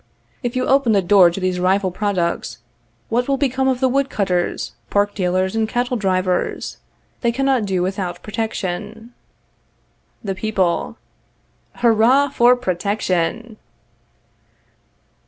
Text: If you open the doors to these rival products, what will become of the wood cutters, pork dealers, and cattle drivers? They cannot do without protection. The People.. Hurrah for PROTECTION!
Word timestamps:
If 0.41 0.55
you 0.55 0.65
open 0.65 0.93
the 0.93 1.01
doors 1.03 1.35
to 1.35 1.39
these 1.41 1.59
rival 1.59 1.91
products, 1.91 2.57
what 3.09 3.27
will 3.27 3.37
become 3.37 3.67
of 3.67 3.79
the 3.79 3.87
wood 3.87 4.09
cutters, 4.09 4.71
pork 4.89 5.13
dealers, 5.13 5.55
and 5.55 5.69
cattle 5.69 5.95
drivers? 5.95 6.77
They 7.21 7.31
cannot 7.31 7.65
do 7.65 7.83
without 7.83 8.23
protection. 8.23 9.13
The 10.23 10.33
People.. 10.33 10.97
Hurrah 11.75 12.29
for 12.29 12.55
PROTECTION! 12.55 13.57